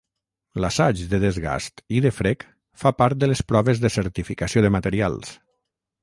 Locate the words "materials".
4.77-5.35